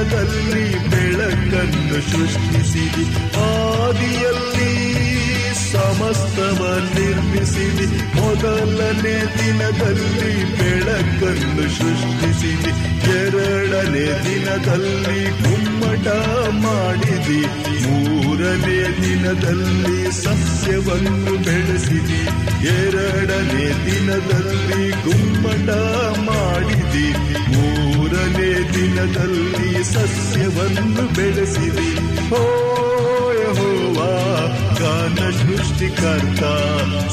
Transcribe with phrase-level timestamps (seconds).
[0.00, 3.04] ದಿನದಲ್ಲಿ ಬೆಳಕನ್ನು ಸೃಷ್ಟಿಸಿದೆ.
[3.36, 5.00] ಆದಿಯಲ್ಲಿ
[5.72, 8.14] ಸಮಸ್ತವ ನಿರ್ಮಿಸಿದೆ.
[8.20, 12.70] ಮೊದಲನೇ ದಿನದಲ್ಲಿ ಬೆಳಕನ್ನು ಸೃಷ್ಟಿಸಿದೆ.
[13.18, 16.08] ಎರಡನೇ ದಿನದಲ್ಲಿ ಗುಮ್ಮಟ
[16.50, 17.46] ಮಾಡಿದೆ.
[17.86, 22.22] ಮೂರನೇ ದಿನದಲ್ಲಿ ಸಸ್ಯವನ್ನು ಬೆಳೆಸಿದೆ.
[22.66, 25.70] ಎರಡನೇ ದಿನದಲ್ಲಿ ಗುಮ್ಮಟ
[26.30, 27.30] ಮಾಡಿದೆ.
[28.80, 31.88] ದಿನದಲ್ಲಿ ಸಸ್ಯವನ್ನು ಬೆಳೆಸಿದೆ.
[32.34, 32.40] ಓ
[33.32, 34.10] ಯೆಹೋವಾ
[34.80, 36.42] ಗಾನ ಸೃಷ್ಟಿಕರ್ತ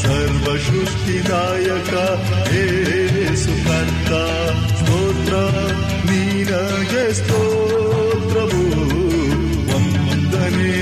[0.01, 1.93] ಸರ್ವ ಸೃಷ್ಟಿದಾಯಕ
[2.61, 4.11] ಏಸುಕರ್ತ
[4.79, 5.33] ಸ್ತೋತ್ರ
[6.09, 8.63] ನೀನಗೆ ಸ್ತೋತ್ರವು
[9.71, 10.73] ವಂದನೆ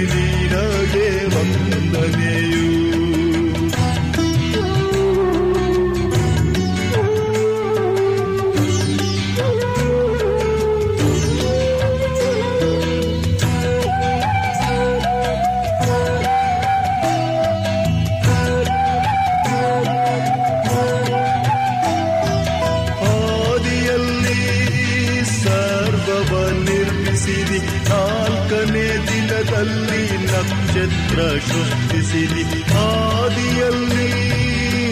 [32.15, 32.43] ಸೃಷ್ಟಿಸಿದಿ
[32.81, 34.05] ಆದಿಯಲ್ಲಿ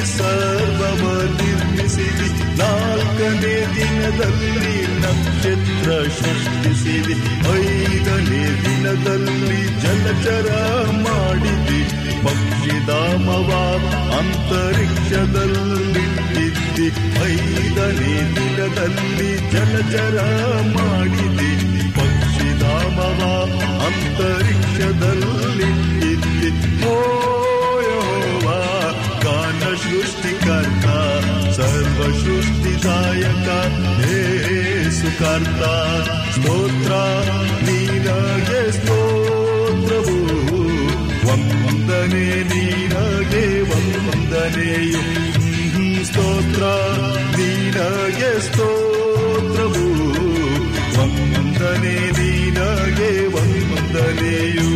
[0.09, 1.03] ಸರ್ವವ
[1.38, 2.28] ನಿರ್ಮಿಸಿರಿ
[2.59, 4.73] ನಾಲ್ಕನೇ ದಿನದಲ್ಲಿ
[5.03, 7.16] ನಕ್ಷತ್ರ ಸೃಷ್ಟಿಸಿದಿ
[7.53, 10.50] ಐದನೇ ದಿನದಲ್ಲಿ ಜಲಚರ
[11.06, 11.79] ಮಾಡಿದಿ
[12.25, 13.50] ಪಕ್ಷಿಧಾಮವ
[14.19, 16.88] ಅಂತರಿಕ್ಷದಲ್ಲಿಟ್ಟಿದ್ದಿ
[17.29, 20.17] ಐದನೇ ದಿನದಲ್ಲಿ ಜಲಚರ
[20.75, 21.51] ಮಾಡಿದಿ
[21.97, 23.22] ಪಕ್ಷಿಧಾಮವ
[23.88, 26.32] ಅಂತರಿಕ್ಷದಲ್ಲಿಟ್ಟಿದ್ದಿ
[26.85, 26.95] ಓ
[27.85, 28.59] ಯೆಹೋವಾ
[29.25, 30.88] ಗಾನ ಸೃಷ್ಟಿಕರ್ತ
[31.57, 33.49] ಸರ್ವ ಸೃಷ್ಟಿದಾಯಕ
[34.97, 35.63] ಸುಕರ್ತ
[36.35, 36.94] ಸ್ತೋತ್ರ
[37.66, 40.17] ನೀನಗೆ ಸ್ತೋತ್ರವು
[41.27, 45.03] ವಂದನೆ ನೀನಗೆ ವಂದನೆಯು
[46.09, 46.63] ಸ್ತೋತ್ರ
[47.38, 49.86] ನೀನಗೆ ಸ್ತೋತ್ರವು
[50.97, 54.69] ವಂದನೆ ನೀನಗೆ ವಂದನೆಯು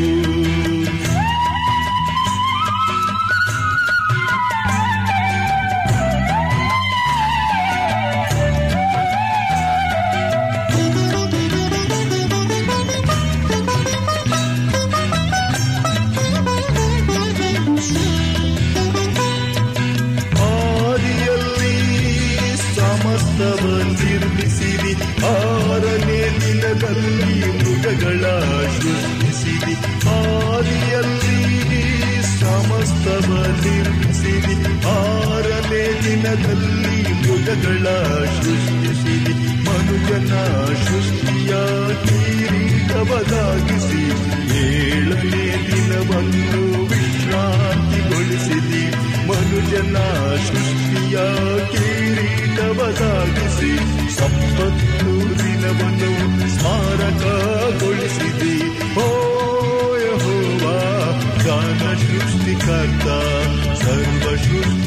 [64.37, 64.86] ಸರ್ವ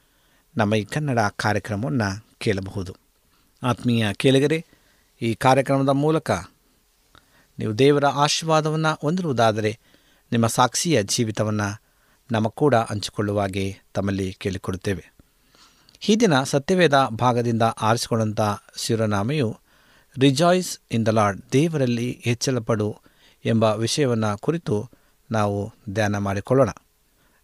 [0.57, 2.95] ನಮ್ಮ ಈ ಕನ್ನಡ ಕಾರ್ಯಕ್ರಮವನ್ನು ಕೇಳಬಹುದು.
[3.63, 4.65] ಆತ್ಮೀಯ ಕೇಳಿಗರೆ,
[5.21, 6.31] ಈ ಕಾರ್ಯಕ್ರಮದ ಮೂಲಕ
[7.59, 9.79] ನೀವು ದೇವರ ಆಶೀರ್ವಾದವನ್ನು ಹೊಂದಿರುವುದಾದರೆ
[10.31, 11.81] ನಿಮ್ಮ ಸಾಕ್ಷಿಯ ಜೀವಿತವನ್ನು
[12.31, 15.11] ನಮ್ಮ ಕೂಡ ಹಂಚಿಕೊಳ್ಳುವಾಗೆ ತಮ್ಮಲ್ಲಿ ಕೇಳಿಕೊಡುತ್ತೇವೆ.
[16.09, 18.41] ಈ ದಿನ ಸತ್ಯವೇದ ಭಾಗದಿಂದ ಆರಿಸಿಕೊಂಡಂಥ
[18.77, 19.59] ಶಿವನಾಮೆಯು
[20.19, 22.97] ರಿಜಾಯ್ಸ್ ಇನ್ ದ ಲಾರ್ಡ್, ದೇವರಲ್ಲಿ ಹೆಚ್ಚಳಪಡು
[23.45, 24.89] ಎಂಬ ವಿಷಯವನ್ನು ಕುರಿತು
[25.31, 26.69] ನಾವು ಧ್ಯಾನ ಮಾಡಿಕೊಳ್ಳೋಣ.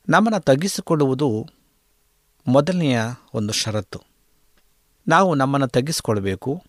[0.10, 1.50] ನಮ್ಮನ್ನು ತಗ್ಗಿಸಿಕೊಳ್ಳುವುದು
[2.48, 3.00] ಮೊದಲನೆಯ
[3.34, 4.00] ಒಂದು ಷರತ್ತು.
[5.08, 6.64] ನಾವು ನಮ್ಮನ್ನು ತಗ್ಗಿಸಿಕೊಳ್ಬೇಕು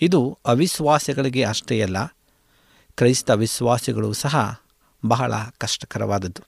[0.00, 1.98] ಇದು ಅವಿಶ್ವಾಸಿಗಳಿಗೆ ಅಷ್ಟೇ ಅಲ್ಲ,
[2.96, 4.62] ಕ್ರೈಸ್ತ ವಿಶ್ವಾಸಿಗಳು ಸಹ
[5.06, 6.42] ಬಹಳ ಕಷ್ಟಕರವಾದದ್ದು.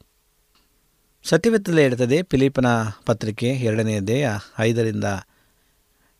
[1.24, 2.66] ಸತ್ಯವೇತ್ತಲೇ ಇರ್ತದೆ ಫಿಲಿಪನ
[3.06, 5.04] ಪತ್ರಿಕೆ ಎರಡನೆಯ ದೇಹ ಐದರಿಂದ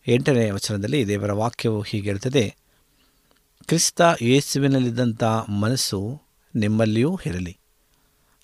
[0.07, 2.57] ಎಂಟನೆಯ ವಚನದಲ್ಲಿ ದೇವರ ವಾಕ್ಯವು ಹೀಗೆ ಹೇಳ್ತದೆ,
[3.67, 5.25] ಕ್ರಿಸ್ತ ಯೇಸುವಿನಲ್ಲಿದ್ದಂಥ
[5.63, 6.23] ಮನಸ್ಸು
[6.57, 7.59] ನಿಮ್ಮಲ್ಲಿಯೂ ಇರಲಿ.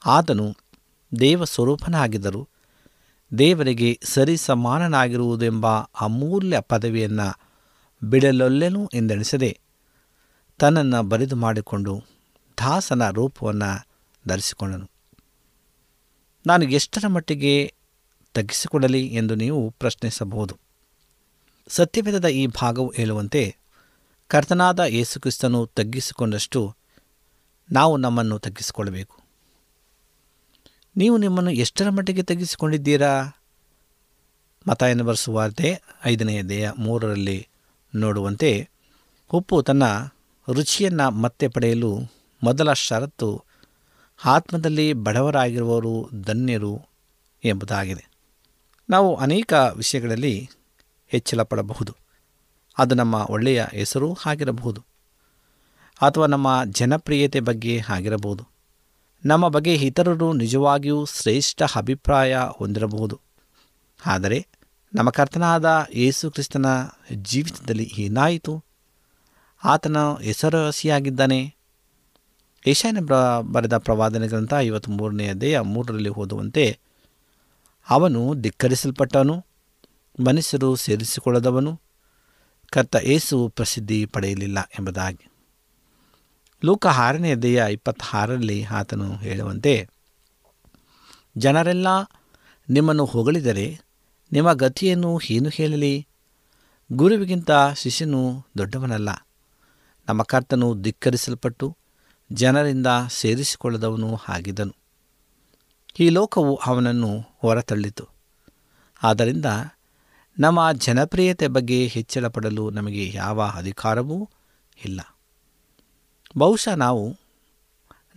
[0.07, 0.57] ಆತನು
[1.21, 2.49] ದೇವ ಸ್ವರೂಪನಾಗಿದ್ದರು
[3.39, 5.67] ದೇವರಿಗೆ ಸರಿಸಮಾನನಾಗಿರುವುದೆಂಬ
[6.01, 7.41] ಅಮೂಲ್ಯ ಪದವಿಯನ್ನು
[8.03, 9.61] ಬಿಡಲೊಲ್ಲೆನು ಎಂದೆಣಿಸದೆ
[10.59, 12.03] ತನ್ನನ್ನು ಬರಿದು ಮಾಡಿಕೊಂಡು
[12.59, 13.89] ದಾಸನ ರೂಪವನ್ನು
[14.29, 14.91] ಧರಿಸಿಕೊಂಡನು.
[16.47, 17.75] ನಾನು ಎಷ್ಟರ ಮಟ್ಟಿಗೆ
[18.35, 20.59] ತಗ್ಗಿಸಿಕೊಳ್ಳಲಿ ಎಂದು ನೀವು ಪ್ರಶ್ನಿಸಬಹುದು.
[21.69, 23.57] ಸತ್ಯವೇದದ ಈ ಭಾಗವು ಹೇಳುವಂತೆ
[24.29, 26.77] ಕರ್ತನಾದ ಯೇಸುಕ್ರಿಸ್ತನು ತಗ್ಗಿಸಿಕೊಂಡಷ್ಟು
[27.73, 29.26] ನಾವು ನಮ್ಮನ್ನು ತಗ್ಗಿಸಿಕೊಳ್ಳಬೇಕು.
[30.97, 33.23] ನೀವು ನಿಮ್ಮನ್ನು ಎಷ್ಟರ ಮಟ್ಟಿಗೆ ತಗ್ಗಿಸಿಕೊಂಡಿದ್ದೀರಾ
[34.69, 37.49] ಮತಾಯನ ಬರೆಸುವಾರ್ತೆ ಐದನೆಯ ದೇಹ ಮೂರರಲ್ಲಿ
[37.95, 38.69] ನೋಡುವಂತೆ
[39.33, 39.83] ಉಪ್ಪು ತನ್ನ
[40.53, 41.99] ರುಚಿಯನ್ನು ಮತ್ತೆ ಪಡೆಯಲು
[42.43, 43.45] ಮೊದಲ ಷರತ್ತು
[44.25, 46.83] ಆತ್ಮದಲ್ಲಿ ಬಡವರಾಗಿರುವವರು ಧನ್ಯರು
[47.45, 48.11] ಎಂಬುದಾಗಿದೆ.
[48.91, 50.49] ನಾವು ಅನೇಕ ವಿಷಯಗಳಲ್ಲಿ
[51.09, 51.97] ಹೆಚ್ಚಳ ಪಡಬಹುದು
[52.79, 54.85] ಅದು ನಮ್ಮ ಒಳ್ಳೆಯ ಹೆಸರು ಆಗಿರಬಹುದು.
[56.03, 58.56] ಅಥವಾ ನಮ್ಮ ಜನಪ್ರಿಯತೆ ಬಗ್ಗೆ ಆಗಿರಬಹುದು.
[59.27, 63.21] ನಮ್ಮ ಬಗ್ಗೆ ಇತರರು ನಿಜವಾಗಿಯೂ ಶ್ರೇಷ್ಠ ಅಭಿಪ್ರಾಯ ಹೊಂದಿರಬಹುದು.
[64.07, 64.47] ಆದರೆ
[64.95, 66.67] ನಮ್ಮ ಕರ್ತನಾದ ಯೇಸು ಕ್ರಿಸ್ತನ
[67.15, 68.65] ಜೀವಿತದಲ್ಲಿ ಏನಾಯಿತು?
[69.65, 71.55] ಆತನ ಹೆಸರುವಾಸಿಯಾಗಿದ್ದಾನೆ
[72.67, 76.79] ಏಷ್ಯಾನ ಬ್ರ ಬರೆದ ಪ್ರವಾದನೆ ಗ್ರಂಥ ಐವತ್ತ್ಮೂರನೇ ಅಧ್ಯಾಯ ಮೂರರಲ್ಲಿ ಓದುವಂತೆ,
[77.91, 79.47] ಅವನು ಧಿಕ್ಕರಿಸಲ್ಪಟ್ಟವನು,
[80.27, 81.81] ಮನುಷ್ಯರು ಸೇರಿಸಿಕೊಳ್ಳದವನು,
[82.71, 85.36] ಕರ್ತ ಏಸು ಪ್ರಸಿದ್ಧಿ ಪಡೆಯಲಿಲ್ಲ ಎಂಬುದಾಗಿ.
[86.65, 89.89] ಲೂಕ ಆರನೇ ಅಧ್ಯಾಯ ಇಪ್ಪತ್ತಾರರಲ್ಲಿ ಆತನು ಹೇಳುವಂತೆ,
[91.39, 91.87] ಜನರೆಲ್ಲ
[92.71, 93.81] ನಿಮ್ಮನ್ನು ಹೊಗಳಿದರೆ
[94.33, 96.07] ನಿಮ್ಮ ಗತಿಯನ್ನು ಏನು ಹೇಳಲಿ?
[96.93, 99.09] ಗುರುವಿಗಿಂತ ಶಿಷ್ಯನು ದೊಡ್ಡವನಲ್ಲ.
[100.09, 101.77] ನಮ್ಮ ಕರ್ತನು ಧಿಕ್ಕರಿಸಲ್ಪಟ್ಟು
[102.33, 104.75] ಜನರಿಂದ ಸೇರಿಸಿಕೊಳ್ಳದವನು ಆಗಿದ್ದನು.
[106.01, 108.09] ಈ ಲೋಕವು ಅವನನ್ನು ಹೊರತಳ್ಳಿತು.
[109.03, 109.47] ಆದ್ದರಿಂದ
[110.39, 114.31] ನಮ್ಮ ಜನಪ್ರಿಯತೆ ಬಗ್ಗೆ ಹೆಚ್ಚಳ ಪಡಲು ನಮಗೆ ಯಾವ ಅಧಿಕಾರವೂ
[114.85, 115.16] ಇಲ್ಲ.
[116.39, 117.17] ಬಹುಶಃ ನಾವು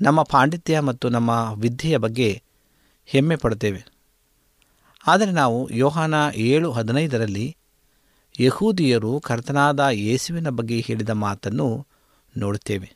[0.01, 2.43] ನಮ್ಮ ಪಾಂಡಿತ್ಯ ಮತ್ತು ನಮ್ಮ ವಿದ್ಯೆಯ ಬಗ್ಗೆ
[3.05, 3.85] ಹೆಮ್ಮೆ ಪಡುತ್ತೇವೆ.
[5.07, 7.57] ಆದರೆ ನಾವು ಯೋಹಾನ ಏಳು ಹದಿನೈದರಲ್ಲಿ
[8.39, 11.87] ಯಹೂದಿಯರು ಕರ್ತನಾದ ಯೇಸುವಿನ ಬಗ್ಗೆ ಹೇಳಿದ ಮಾತನ್ನು
[12.37, 12.95] ನೋಡುತ್ತೇವೆ.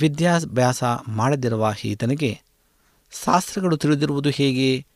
[0.00, 2.40] ವಿದ್ಯಾಭ್ಯಾಸ ಮಾಡದಿರುವ ಈತನಿಗೆ
[3.24, 4.86] ಶಾಸ್ತ್ರಗಳು ತಿಳಿದಿರುವುದು ಹೇಗೆ?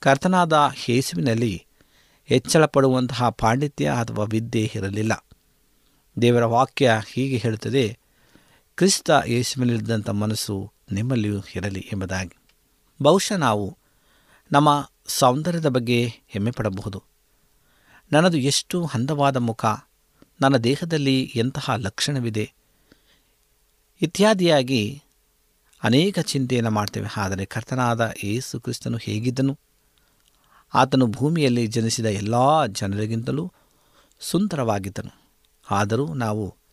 [0.00, 1.66] ಕರ್ತನಾದ ಯೇಸುವಿನಲ್ಲಿ
[2.26, 5.24] ಹೆಚ್ಚಳಪಡುವಂತಹ ಪಾಂಡಿತ್ಯ ಅಥವಾ ವಿದ್ಯೆ ಇರಲಿಲ್ಲ.
[6.22, 7.98] ದೇವರ ವಾಕ್ಯ ಹೀಗೆ ಹೇಳುತ್ತದೆ
[8.76, 12.36] ಕ್ರಿಸ್ತ ಯೇಸುವಿನಲ್ಲಿದ್ದಂಥ ಮನಸ್ಸು ನಿಮ್ಮಲ್ಲಿಯೂ ಇರಲಿ ಎಂಬುದಾಗಿ.
[13.02, 13.78] ಬಹುಶಃ ನಾವು
[14.52, 17.02] ನಮ್ಮ ಸೌಂದರ್ಯದ ಬಗ್ಗೆ ಹೆಮ್ಮೆ ಪಡಬಹುದು
[18.12, 19.64] ನನ್ನದು ಎಷ್ಟು ಅಂದವಾದ ಮುಖ,
[20.40, 22.52] ನನ್ನ ದೇಹದಲ್ಲಿ ಎಂತಹ ಲಕ್ಷಣವಿದೆ.
[24.02, 25.02] ಇತ್ಯಾದಿಯಾಗಿ
[25.82, 27.06] ಅನೇಕ ಚಿಂತೆಯನ್ನು ಮಾಡ್ತೇವೆ.
[27.16, 29.58] ಆದರೆ ಕರ್ತನಾದ ಏಸು ಕ್ರಿಸ್ತನು ಹೇಗಿದ್ದನು?
[30.74, 33.52] ಆತನು ಭೂಮಿಯಲ್ಲಿ ಜನಿಸಿದ ಎಲ್ಲ ಜನರಿಗಿಂತಲೂ
[34.20, 35.22] ಸುಂದರವಾಗಿದ್ದನು.
[35.70, 36.63] ಆದರೂ ನಾವು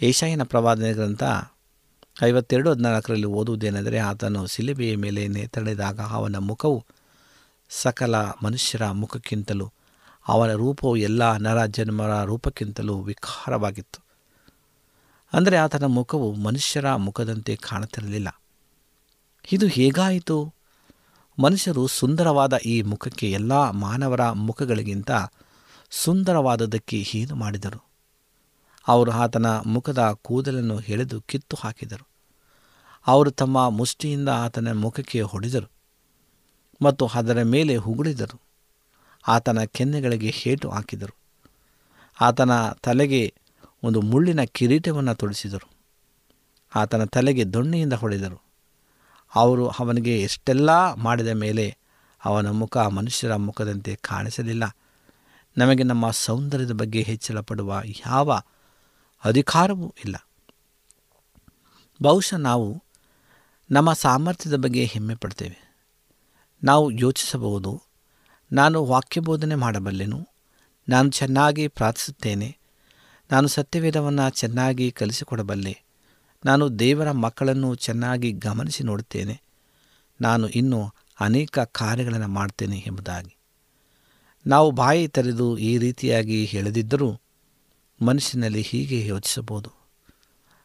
[0.00, 1.22] ಏಷಾಯನ ಪ್ರವಾದನೆ ಗ್ರಂಥ
[2.22, 6.86] ಐವತ್ತೆರಡು ಹದಿನಾಲ್ಕರಲ್ಲಿ ಓದುವುದೇನೆಂದರೆ ಆತನು ಸಿಲಿಬೆಯ ಮೇಲೆ ನೇತಳೆದಾಗ ಅವನ ಮುಖವು
[7.70, 9.72] ಸಕಲ ಮನುಷ್ಯರ ಮುಖಕ್ಕಿಂತಲೂ
[10.28, 14.04] ಅವನ ರೂಪವು ಎಲ್ಲ ನರ ಜನ್ಮರ ರೂಪಕ್ಕಿಂತಲೂ ವಿಕಾರವಾಗಿತ್ತು.
[15.32, 18.42] ಅಂದರೆ ಆತನ ಮುಖವು ಮನುಷ್ಯರ ಮುಖದಂತೆ ಕಾಣುತ್ತಿರಲಿಲ್ಲ.
[19.52, 20.54] ಇದು ಹೇಗಾಯಿತು?
[21.38, 25.10] ಮನುಷ್ಯರು ಸುಂದರವಾದ ಈ ಮುಖಕ್ಕೆ ಎಲ್ಲ ಮಾನವರ ಮುಖಗಳಿಗಿಂತ
[25.90, 27.87] ಸುಂದರವಾದದಕ್ಕೆ ಏನು ಮಾಡಿದರು.
[28.88, 32.08] ಅವರು ಆತನ ಮುಖದ ಕೂದಲನ್ನು ಎಳೆದು ಕಿತ್ತು ಹಾಕಿದರು.
[33.06, 35.70] ಅವರು ತಮ್ಮ ಮುಷ್ಟಿಯಿಂದ ಆತನ ಮುಖಕ್ಕೆ ಹೊಡೆದರು
[36.82, 38.40] ಮತ್ತು ಅದರ ಮೇಲೆ ಉಗುಳಿದರು.
[39.28, 41.16] ಆತನ ಕೆನ್ನೆಗಳಿಗೆ ಹೇಟು ಹಾಕಿದರು.
[42.20, 43.34] ಆತನ ತಲೆಗೆ
[43.82, 45.70] ಒಂದು ಮುಳ್ಳಿನ ಕಿರೀಟವನ್ನು ತೊಡಿಸಿದರು.
[46.74, 48.42] ಆತನ ತಲೆಗೆ ದೊಣ್ಣೆಯಿಂದ ಹೊಡೆದರು.
[49.34, 51.76] ಅವರು ಅವನಿಗೆ ಎಷ್ಟೆಲ್ಲ ಮಾಡಿದ ಮೇಲೆ
[52.24, 54.76] ಅವನ ಮುಖ ಮನುಷ್ಯರ ಮುಖದಂತೆ ಕಾಣಿಸಲಿಲ್ಲ.
[55.58, 57.38] ನಮಗೆ ನಮ್ಮ ಸೌಂದರ್ಯದ ಬಗ್ಗೆ ಹೆಚ್ಚಳ
[58.06, 58.40] ಯಾವ
[59.24, 60.16] ಅಧಿಕಾರವೂ ಇಲ್ಲ.
[62.02, 62.82] ಬಹುಶಃ ನಾವು
[63.70, 65.74] ನಮ್ಮ ಸಾಮರ್ಥ್ಯದ ಬಗ್ಗೆ ಹೆಮ್ಮೆ ಪಡ್ತೇವೆ.
[66.64, 67.82] ನಾವು ಯೋಚಿಸಬಹುದು,
[68.52, 70.28] ನಾನು ವಾಕ್ಯಬೋಧನೆ ಮಾಡಬಲ್ಲೆನು,
[70.88, 72.58] ನಾನು ಚೆನ್ನಾಗಿ ಪ್ರಾರ್ಥಿಸುತ್ತೇನೆ,
[73.32, 75.82] ನಾನು ಸತ್ಯವೇದವನ್ನು ಚೆನ್ನಾಗಿ ಕಲಿಸಿಕೊಡಬಲ್ಲೆ,
[76.44, 79.40] ನಾನು ದೇವರ ಮಕ್ಕಳನ್ನು ಚೆನ್ನಾಗಿ ಗಮನಿಸಿ ನೋಡುತ್ತೇನೆ,
[80.20, 83.36] ನಾನು ಇನ್ನೂ ಅನೇಕ ಕಾರ್ಯಗಳನ್ನು ಮಾಡ್ತೇನೆ ಎಂಬುದಾಗಿ.
[84.46, 87.20] ನಾವು ಬಾಯಿ ತೆರೆದು ಈ ರೀತಿಯಾಗಿ ಹೇಳದಿದ್ದರೂ
[88.00, 89.70] ಮನುಷ್ಯನಲ್ಲಿ ಹೀಗೆ ಯೋಚಿಸಬಹುದು.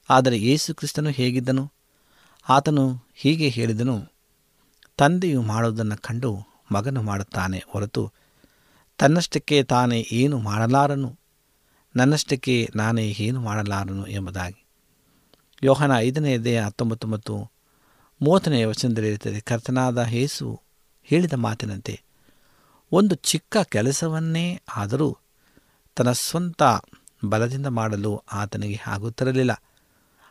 [0.09, 1.71] ಆದರೆ ಯೇಸು ಕ್ರಿಸ್ತನು ಹೇಗಿದ್ದನು?
[2.49, 2.85] ಆತನು
[3.15, 3.95] ಹೀಗೆ ಹೇಳಿದನು,
[4.97, 6.31] ತಂದೆಯು ಮಾಡುವುದನ್ನು ಕಂಡು
[6.71, 8.11] ಮಗನು ಮಾಡುತ್ತಾನೆ ಹೊರತು
[8.97, 11.09] ತನ್ನಷ್ಟಕ್ಕೆ ತಾನೇ ಏನು ಮಾಡಲಾರನು?
[11.95, 14.65] ನನ್ನಷ್ಟಕ್ಕೆ ನಾನೇ ಏನು ಮಾಡಲಾರನು ಎಂಬುದಾಗಿ.
[15.63, 17.51] ಯೋಹನ ಐದನೇ ಎದೆ ಹತ್ತೊಂಬತ್ತು ಮತ್ತು
[18.21, 20.61] ಮೂವತ್ತನೇ ವಚನದಲ್ಲಿ ಇರುತ್ತದೆ, ಕರ್ತನಾದ ಯೇಸು
[21.03, 22.01] ಹೇಳಿದ ಮಾತಿನಂತೆ,
[22.91, 25.17] ಒಂದು ಚಿಕ್ಕ ಕೆಲಸವನ್ನೇ ಆದರೂ
[25.95, 26.63] ತನ್ನ ಸ್ವಂತ
[27.25, 29.63] ಬಲದಿಂದ ಮಾಡಲು ಆತನಿಗೆ ಆಗುತ್ತಿರಲಿಲ್ಲ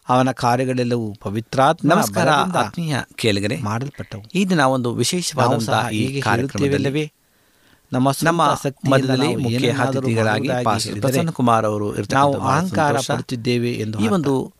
[0.08, 3.56] ಅವನ ಕಾರ್ಯಗಳೆಲ್ಲವೂ ಪವಿತ್ರಾತ್ಮ ನಮಸ್ಕಾರ ಆತ್ಮೀಯ ಕೇಳಿಗರೆ.
[3.60, 4.22] ಮಾಡಲ್ಪಟ್ಟವು.
[4.34, 7.12] ಈ ದಿನ ಒಂದು ವಿಶೇಷವಾದಂತಹ ಈ ಕಾರ್ಯಕ್ರಮದಲ್ಲಿ
[7.92, 8.42] ನಮ್ಮ ನಮ್ಮ
[8.88, 12.96] ಮಧ್ಯದಲ್ಲಿ ಮುಖ್ಯ ಅತಿಥಿಗಳಾಗಿ ಪ್ರಸನ್ನ ಕುಮಾರ್ ಅವರು ನಾವು ಅಹಂಕಾರ.
[13.08, 14.52] ಪಡುತ್ತಿದ್ದೇವೆ ಎಂದು ಈ ಒಂದು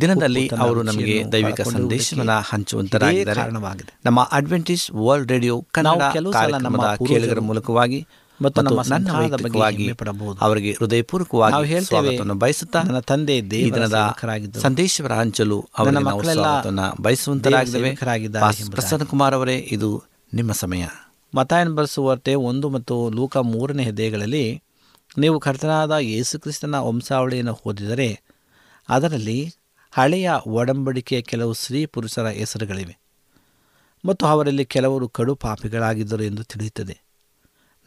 [0.00, 3.40] ದಿನದಲ್ಲಿ ಅವರು ನಮಗೆ ದೈವಿಕ ಸಂದೇಶವನ್ನು ಹಂಚುವಂತರಾಗಿದ್ದಾರೆ.
[3.40, 3.94] ಕಾರಣವಾಗಿದೆ.
[4.04, 8.06] ನಮ್ಮ ಅಡ್ವೆಂಟೇಜ್ ವರ್ಲ್ಡ್ ರೇಡಿಯೋ ಕನ್ನಡ ನಮ್ಮ ಕಾರ್ಯಕ್ರಮದ ಕೇಳಿಗರ ಮೂಲಕವಾಗಿ
[8.42, 9.90] ಮತ್ತು ನಮ್ಮ ನನ್ನ ವೈಯಕ್ತಿಕವಾಗಿ
[10.40, 14.16] ಅವರಿಗೆ ಹೃದಯಪೂರ್ವಕವಾಗಿ ನಾವು ಹೇಳ್ತೇವೆ, ಸ್ವಾಗತವನ್ನು ಬಯಸುತ್ತಾ ನನ್ನ ತಂದೆ ದಿನದ.
[14.62, 17.94] ಸಂದೇಶವರ ಹಂಚಲು ಅವರಿಗೆ ನಾವು ಮಕ್ಕಳೆಲ್ಲ ಬಯಸುವಂತರಾಗಿದ್ದೇವೆ.
[18.70, 20.02] ಪ್ರಸನ್ನ ಕುಮಾರ್ ಅವರೇ ಇದು
[20.34, 20.84] ನಿಮ್ಮ ಸಮಯ.
[21.34, 24.62] ಮತಾಯನ ಬರೆಸುವಂತೆ ಒಂದು ಮತ್ತು ಲೂಕ ಮೂರನೇ ಹೆದ್ದೆಗಳಲ್ಲಿ
[25.18, 28.20] ನೀವು ಕರ್ತನಾದ ಯೇಸುಕ್ರಿಸ್ತನ ವಂಶಾವಳಿಯನ್ನು ಓದಿದರೆ
[28.88, 29.52] ಅದರಲ್ಲಿ
[29.90, 32.98] ಹಳೆಯ ಒಡಂಬಡಿಕೆಯ ಕೆಲವು ಸ್ತ್ರೀ ಪುರುಷರ ಹೆಸರುಗಳಿವೆ.
[34.04, 37.03] ಮತ್ತು ಅವರಲ್ಲಿ ಕೆಲವರು ಕಡು ಪಾಪಿಗಳಾಗಿದ್ದರು ಎಂದು ತಿಳಿಯುತ್ತದೆ.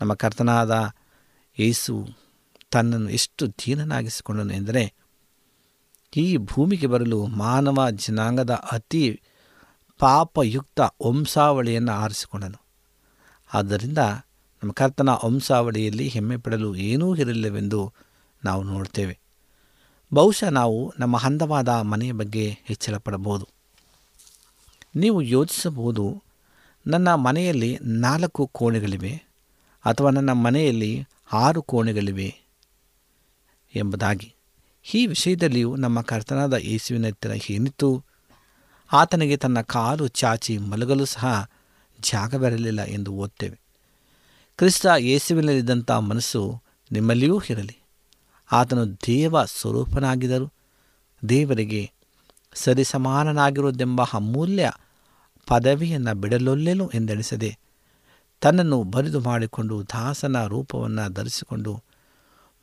[0.02, 0.94] ನಮ್ಮ ಕರ್ತನಾದ
[1.60, 2.08] ಯೇಸು
[2.72, 4.94] ತನ್ನನ್ನು ಎಷ್ಟು ದೀನನಾಗಿಸಿಕೊಂಡನು ಎಂದರೆ
[6.18, 9.22] ಈ ಭೂಮಿಗೆ ಬರಲು ಮಾನವ ಜನಾಂಗದ ಅತಿ
[10.00, 12.62] ಪಾಪಯುಕ್ತ ವಂಶಾವಳಿಯನ್ನು ಆರಿಸಿಕೊಂಡನು.
[13.54, 13.98] ಆದ್ದರಿಂದ
[14.64, 17.94] ನಮ್ಮ ಕರ್ತನ ವಂಶಾವಳಿಯಲ್ಲಿ ಹೆಮ್ಮೆ ಪಡಲು ಏನೂ ಇರಲಿಲ್ಲವೆಂದು
[18.44, 19.20] ನಾವು ನೋಡ್ತೇವೆ.
[20.14, 23.48] ಬಹುಶಃ ನಾವು ನಮ್ಮ ಹಂದವಾದ ಮನೆಯ ಬಗ್ಗೆ ಹೆಚ್ಚಳ ಪಡಬಹುದು
[24.96, 26.24] ನೀವು ಯೋಚಿಸಬಹುದು,
[26.88, 29.27] ನನ್ನ ಮನೆಯಲ್ಲಿ ನಾಲ್ಕು ಕೋಣೆಗಳಿವೆ.
[29.88, 30.92] ಅಥವಾ ನನ್ನ ಮನೆಯಲ್ಲಿ
[31.34, 32.30] ಆರು ಕೋಣೆಗಳಿವೆ
[33.76, 34.34] ಎಂಬುದಾಗಿ.
[34.94, 38.04] ಈ ವಿಷಯದಲ್ಲಿಯೂ ನಮ್ಮ ಕರ್ತನಾದ ಯೇಸುವಿನ ಹತ್ತಿರ ಏನಿತ್ತು?
[38.94, 41.50] ಆತನಿಗೆ ತನ್ನ ಕಾಲು ಚಾಚಿ ಮಲಗಲು ಸಹ
[42.00, 43.60] ಜಾಗ ಬರಲಿಲ್ಲ ಎಂದು ಓದ್ತೇವೆ
[44.58, 47.78] ಕ್ರಿಸ್ತ ಯೇಸುವಿನಲ್ಲಿದ್ದಂಥ ಮನಸ್ಸು ನಿಮ್ಮಲ್ಲಿಯೂ ಇರಲಿ.
[48.52, 50.54] ಆತನು ದೇವ ಸ್ವರೂಪನಾಗಿದ್ದರು
[51.30, 51.92] ದೇವರಿಗೆ
[52.54, 54.72] ಸರಿಸಮಾನನಾಗಿರುವುದೆಂಬ ಅಮೂಲ್ಯ
[55.48, 57.58] ಪದವಿಯನ್ನು ಬಿಡಲೊಲ್ಲೆನು ಎಂದೆಣಿಸದೆ
[58.42, 61.84] ತನ್ನನ್ನು ಬರಿದು ಮಾಡಿಕೊಂಡು ದಾಸನ ರೂಪವನ್ನು ಧರಿಸಿಕೊಂಡು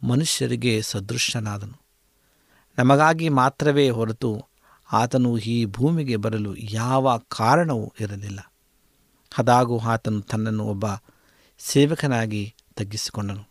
[0.02, 1.85] ಮನುಷ್ಯರಿಗೆ ಸದೃಶ್ಯನಾದನು
[2.78, 4.45] ನಮಗಾಗಿ ಮಾತ್ರವೇ ಹೊರತು
[4.93, 8.52] ಆತನು ಈ ಭೂಮಿಗೆ ಬರಲು ಯಾವ ಕಾರಣವೂ ಇರಲಿಲ್ಲ.
[9.38, 10.85] ಅದಾಗೂ ಆತನು ತನ್ನನ್ನು ಒಬ್ಬ
[11.59, 13.49] ಸೇವಕನಾಗಿ ತಗ್ಗಿಸಿಕೊಂಡನು.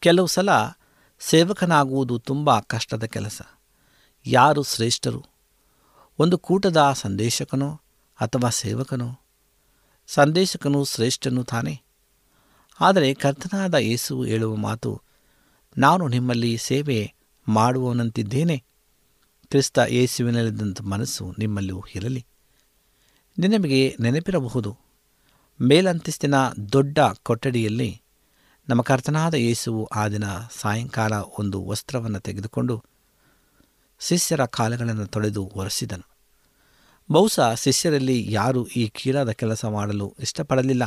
[0.00, 0.48] ಕೆಲವು ಸಲ
[1.20, 3.42] ಸೇವಕನಾಗುವುದು ತುಂಬ ಕಷ್ಟದ ಕೆಲಸ.
[4.26, 5.24] ಯಾರು ಶ್ರೇಷ್ಠರು?
[6.18, 7.80] ಒಂದು ಕೂಟದ ಸಂದೇಶಕನೋ
[8.20, 9.19] ಅಥವಾ ಸೇವಕನೋ?
[10.14, 11.74] ಸಂದೇಶಕನು ಶ್ರೇಷ್ಠನು ತಾನೇ.
[12.80, 14.92] ಆದರೆ ಕರ್ತನಾದ ಯೇಸು ಹೇಳುವ ಮಾತು,
[15.76, 16.98] ನಾನು ನಿಮ್ಮಲ್ಲಿ ಸೇವೆ
[17.48, 18.56] ಮಾಡುವವನಂತಿದ್ದೇನೆ.
[19.50, 22.22] ಕ್ರಿಸ್ತ ಯೇಸುವಿನಲ್ಲಿದ್ದಂಥ ಮನಸ್ಸು ನಿಮ್ಮಲ್ಲಿಯೂ ಇರಲಿ
[23.38, 24.70] ನಿನಮಗೆ ನೆನಪಿರಬಹುದು,
[25.60, 26.34] ಮೇಲಂತಸ್ತಿನ
[26.72, 27.90] ದೊಡ್ಡ ಕೊಠಡಿಯಲ್ಲಿ
[28.68, 30.24] ನಮ್ಮ ಕರ್ತನಾದ ಯೇಸುವು ಆ ದಿನ
[30.60, 32.84] ಸಾಯಂಕಾಲ ಒಂದು ವಸ್ತ್ರವನ್ನು ತೆಗೆದುಕೊಂಡು
[34.00, 36.06] ಶಿಷ್ಯರ ಕಾಲಗಳನ್ನು ತೊಳೆದು ಒರೆಸಿದನು.
[37.12, 40.84] ಬಹುಶಃ ಶಿಷ್ಯರಲ್ಲಿ ಯಾರೂ ಈ ಕೀಳಾದ ಕೆಲಸ ಮಾಡಲು ಇಷ್ಟಪಡಲಿಲ್ಲ.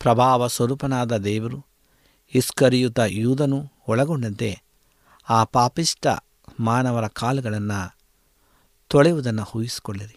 [0.00, 1.66] ಪ್ರಭಾವ ಸ್ವರೂಪನಾದ ದೇವರು
[2.34, 4.50] ಇಸ್ಕರಿಯುತ ಯೂದನು ಒಳಗೊಂಡಂತೆ
[5.28, 6.06] ಆ ಪಾಪಿಷ್ಟ
[6.60, 7.96] ಮಾನವರ ಕಾಲುಗಳನ್ನು
[8.88, 10.16] ತೊಳೆಯುವುದನ್ನು ಊಹಿಸಿಕೊಳ್ಳಿರಿ.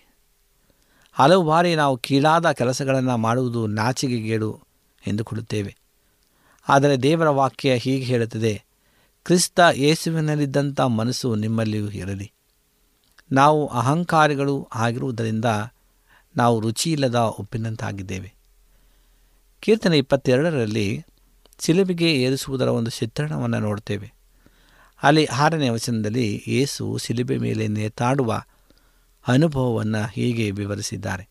[1.14, 4.52] ಹಲವು ಬಾರಿ ನಾವು ಕೀಳಾದ ಕೆಲಸಗಳನ್ನು ಮಾಡುವುದು ನಾಚಿಕೆಗೇಡು
[5.08, 5.76] ಎಂದುಕೊಳ್ಳುತ್ತೇವೆ
[6.70, 8.64] ಆದರೆ ದೇವರ ವಾಕ್ಯ ಹೀಗೆ ಹೇಳುತ್ತದೆ,
[9.26, 12.32] ಕ್ರಿಸ್ತ ಯೇಸುವಿನಲ್ಲಿದ್ದಂಥ ಮನಸ್ಸು ನಿಮ್ಮಲ್ಲಿಯೂ ಇರಲಿ.
[13.34, 15.46] ನಾವು ಅಹಂಕಾರಿಗಳು ಆಗಿರುವುದರಿಂದ
[16.38, 18.34] ನಾವು ರುಚಿಯಿಲ್ಲದ ಉಪ್ಪಿನಂತಾಗಿದ್ದೇವೆ
[19.60, 21.06] ಕೀರ್ತನೆ ಇಪ್ಪತ್ತೆರಡರಲ್ಲಿ
[21.60, 24.14] ಸಿಲುಬಿಗೆ ಏರಿಸುವುದರ ಒಂದು ಚಿತ್ರಣವನ್ನು ನೋಡ್ತೇವೆ.
[25.04, 28.44] ಅಲ್ಲಿ ಆರನೇ ವಚನದಲ್ಲಿ ಯೇಸು ಸಿಲುಬೆ ಮೇಲೆ ನೇತಾಡುವ
[29.28, 31.30] ಅನುಭವವನ್ನು ಹೀಗೆ ವಿವರಿಸಿದ್ದಾರೆ.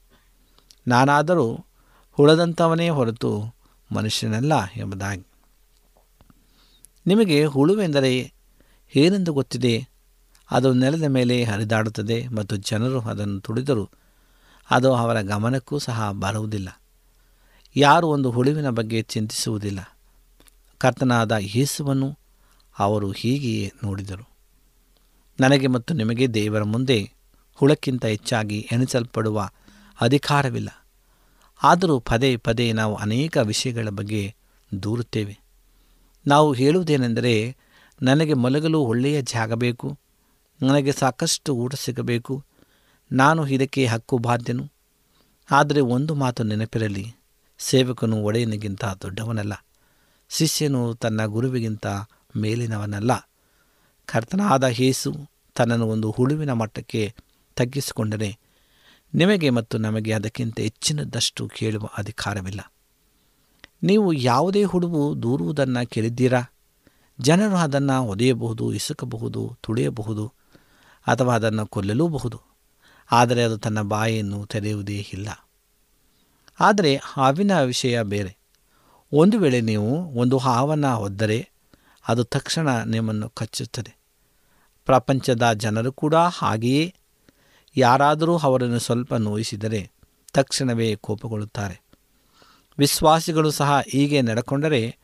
[0.89, 1.67] ನಾನಾದರೂ
[2.13, 3.55] ಹುಳದಂಥವನೇ ಹೊರತು
[3.93, 5.27] ಮನುಷ್ಯನಲ್ಲ ಎಂಬುದಾಗಿ.
[7.07, 8.33] ನಿಮಗೆ ಹುಳುವೆಂದರೆ
[8.97, 9.92] ಏನೆಂದು ಗೊತ್ತಿದೆ?
[10.53, 13.89] ಅದು ನೆಲದ ಮೇಲೆ ಹರಿದಾಡುತ್ತದೆ ಮತ್ತು ಜನರು ಅದನ್ನು ತುಳಿದರೂ.
[14.71, 16.81] ಅದು ಅವರ ಗಮನಕ್ಕೂ ಸಹ ಬರುವುದಿಲ್ಲ.
[17.77, 19.99] ಯಾರು ಒಂದು ಹುಳುವಿನ ಬಗ್ಗೆ ಚಿಂತಿಸುವುದಿಲ್ಲ.
[20.79, 22.19] ಕರ್ತನಾದ ಯೇಸುವನ್ನು
[22.79, 24.29] ಅವರು ಹೀಗೆಯೇ ನೋಡಿದರು.
[25.41, 27.13] ನನಗೆ ಮತ್ತು ನಿಮಗೆ ದೇವರ ಮುಂದೆ
[27.55, 29.51] ಹುಳಕ್ಕಿಂತ ಹೆಚ್ಚಾಗಿ ಎಣಿಸಲ್ಪಡುವ
[30.01, 30.87] ಅಧಿಕಾರವಿಲ್ಲ.
[31.63, 34.35] ಆದರೂ ಪದೇ ಪದೇ ನಾವು ಅನೇಕ ವಿಷಯಗಳ ಬಗ್ಗೆ
[34.83, 35.39] ದೂರುತ್ತೇವೆ.
[36.27, 37.57] ನಾವು ಹೇಳುವುದೇನೆಂದರೆ,
[38.03, 40.02] ನನಗೆ ಮಲಗಲು ಒಳ್ಳೆಯ ಜಾಗ ಬೇಕು.
[40.63, 42.45] ನನಗೆ ಸಾಕಷ್ಟು ಊಟ ಸಿಗಬೇಕು.
[43.13, 44.71] ನಾನು ಇದಕ್ಕೆ ಹಕ್ಕು ಬಾಧ್ಯನು.
[45.51, 47.15] ಆದರೆ ಒಂದು ಮಾತು ನೆನಪಿರಲಿ.
[47.59, 49.67] ಸೇವಕನು ಒಡೆಯನಿಗಿಂತ ದೊಡ್ಡವನಲ್ಲ.
[50.29, 51.87] ಶಿಷ್ಯನು ತನ್ನ ಗುರುವಿಗಿಂತ
[52.37, 53.31] ಮೇಲಿನವನಲ್ಲ.
[54.07, 55.13] ಕರ್ತನಾದ ಹೇಸು
[55.55, 57.15] ತನ್ನನ್ನು ಒಂದು ಹುಳುವಿನ ಮಟ್ಟಕ್ಕೆ
[57.57, 58.39] ತಗ್ಗಿಸಿಕೊಂಡರೆ
[59.15, 62.73] ನಿಮಗೆ ಮತ್ತು ನಮಗೆ ಅದಕ್ಕಿಂತ ಹೆಚ್ಚಿನದಷ್ಟು ಕೇಳುವ ಅಧಿಕಾರವಿಲ್ಲ.
[63.83, 66.43] ನೀವು ಯಾವುದೇ ಹುಡುವು ದೂರುವುದನ್ನು ಕೇಳಿದ್ದೀರಾ?
[67.21, 70.42] ಜನರು ಅದನ್ನು ಒದೆಯಬಹುದು, ಇಸುಕಬಹುದು, ತುಳಿಯಬಹುದು.
[71.07, 72.41] ಅಥವಾ ಅದನ್ನು ಕೊಲ್ಲಲೂಬಹುದು.
[73.13, 75.49] ಆದರೆ ಅದು ತನ್ನ ಬಾಯನ್ನು ತೆರೆಯುವುದೇ ಇಲ್ಲ.
[76.61, 78.37] ಆದರೆ ಹಾವಿನ ವಿಷಯ ಬೇರೆ.
[79.13, 81.51] ಒಂದು ವೇಳೆ ನೀವು ಒಂದು ಹಾವನ್ನು ಒದ್ದರೆ
[82.09, 83.97] ಅದು ತಕ್ಷಣ ನಿಮ್ಮನ್ನು ಕಚ್ಚುತ್ತದೆ.
[84.85, 86.95] ಪ್ರಪಂಚದ ಜನರು ಕೂಡ ಹಾಗೆಯೇ.
[87.77, 89.91] ಯಾರಾದರೂ ಅವರನ್ನು ಸ್ವಲ್ಪ ನೋಯಿಸಿದರೆ
[90.33, 91.83] ತಕ್ಷಣವೇ ಕೋಪಗೊಳ್ಳುತ್ತಾರೆ.
[92.79, 94.99] ವಿಶ್ವಾಸಿಗಳು ಸಹ ಹೀಗೆ ನಡ್ಕೊಂಡರೆ,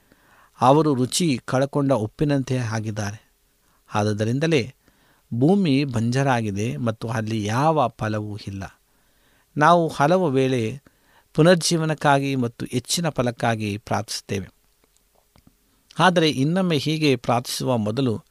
[0.61, 3.33] ಅವರು ರುಚಿ ಕಳಕೊಂಡ ಉಪ್ಪಿನಂತೆ ಆಗಿದ್ದಾರೆ.
[3.95, 4.75] ಆದುದರಿಂದಲೇ
[5.35, 8.81] ಭೂಮಿ ಬಂಜರಾಗಿದೆ ಮತ್ತು ಅಲ್ಲಿ ಯಾವ ಫಲವೂ ಇಲ್ಲ.
[9.57, 10.83] ನಾವು ಹಲವು ವೇಳೆ
[11.35, 14.49] ಪುನರ್ಜೀವನಕ್ಕಾಗಿ ಮತ್ತು ಹೆಚ್ಚಿನ ಫಲಕ್ಕಾಗಿ ಪ್ರಾರ್ಥಿಸುತ್ತೇವೆ.
[15.99, 18.25] ಆದರೆ ಇನ್ನೊಮ್ಮೆ ಹೀಗೆ ಪ್ರಾರ್ಥಿಸುವ ಮೊದಲು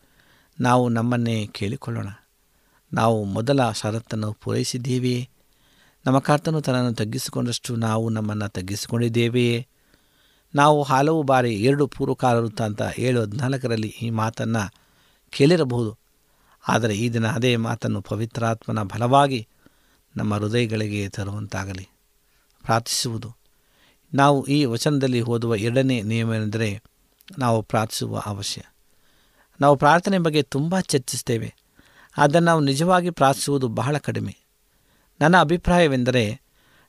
[0.60, 2.08] ನಾವು ನಮ್ಮನ್ನೇ ಕೇಳಿಕೊಳ್ಳೋಣ.
[2.94, 5.30] ನಾವು ಮೊದಲ ಷರತ್ತನ್ನು ಪೂರೈಸಿದ್ದೇವೆಯೇ
[6.06, 9.68] ನಮ್ಮ ಕರ್ತನು ತನ್ನನ್ನು ತಗ್ಗಿಸಿಕೊಂಡಷ್ಟು ನಾವು ನಮ್ಮನ್ನು ತಗ್ಗಿಸಿಕೊಂಡಿದ್ದೇವೆಯೇ
[10.56, 14.74] ನಾವು ಹಲವು ಬಾರಿ ಎರಡು ಪೂರ್ವಕಾಲ ವೃತ್ತಾಂತ ಏಳು ಹದಿನಾಲ್ಕರಲ್ಲಿ ಈ ಮಾತನ್ನು
[15.30, 16.07] ಕೇಳಿರಬಹುದು.
[16.68, 19.48] ಆದರೆ ಈ ದಿನ ಅದೇ ಮಾತನ್ನು ಪವಿತ್ರಾತ್ಮನ ಬಲವಾಗಿ
[20.18, 21.90] ನಮ್ಮ ಹೃದಯಗಳಿಗೆ ತರುವಂತಾಗಲಿ.
[22.64, 23.36] ಪ್ರಾರ್ಥಿಸುವುದು.
[24.14, 26.84] ನಾವು ಈ ವಚನದಲ್ಲಿ ಓದುವ ಎರಡನೇ ನಿಯಮವೆಂದರೆ
[27.40, 28.62] ನಾವು ಪ್ರಾರ್ಥಿಸುವ ಅವಶ್ಯ.
[29.62, 31.56] ನಾವು ಪ್ರಾರ್ಥನೆ ಬಗ್ಗೆ ತುಂಬ ಚರ್ಚಿಸ್ತೇವೆ.
[32.18, 34.38] ಅದನ್ನು ನಾವು ನಿಜವಾಗಿ ಪ್ರಾರ್ಥಿಸುವುದು ಬಹಳ ಕಡಿಮೆ.
[35.22, 36.42] ನನ್ನ ಅಭಿಪ್ರಾಯವೆಂದರೆ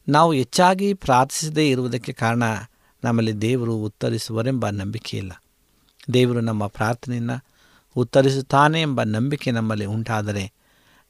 [0.08, 2.42] ನಾವು ಹೆಚ್ಚಾಗಿ ಪ್ರಾರ್ಥಿಸದೇ ಇರುವುದಕ್ಕೆ ಕಾರಣ
[3.04, 5.42] ನಮ್ಮಲ್ಲಿ ದೇವರು ಉತ್ತರಿಸುವರೆಂಬ ನಂಬಿಕೆಯಿಲ್ಲ.
[6.14, 7.57] ದೇವರು ನಮ್ಮ ಪ್ರಾರ್ಥನೆಯನ್ನು
[7.98, 10.52] ಉತ್ತರಿಸುತ್ತಾನೆ ಎಂಬ ನಂಬಿಕೆ ನಮ್ಮಲ್ಲಿ ಉಂಟಾದರೆ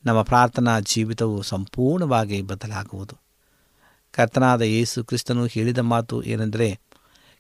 [0.05, 3.15] ನಮ್ಮ ಪ್ರಾರ್ಥನಾ ಜೀವಿತವು ಸಂಪೂರ್ಣವಾಗಿ ಬದಲಾಗುವುದು.
[4.13, 6.81] ಕರ್ತನಾದ ಯೇಸು ಕ್ರಿಸ್ತನು ಹೇಳಿದ ಮಾತು ಏನೆಂದರೆ,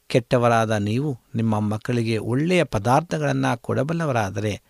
[0.06, 4.60] ಕೆಟ್ಟವರಾದ ನೀವು ನಿಮ್ಮ ಮಕ್ಕಳಿಗೆ ಒಳ್ಳೆಯ ಪದಾರ್ಥಗಳನ್ನು ಕೊಡಬಲ್ಲವರಾದರೆ